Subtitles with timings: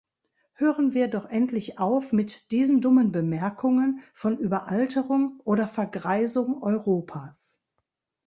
[0.55, 7.59] Hören wir doch endlich auf mit diesen dummen Bemerkungen von Überalterung oder Vergreisung Europas!